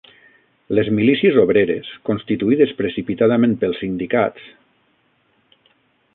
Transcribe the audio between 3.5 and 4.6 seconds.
pels sindicats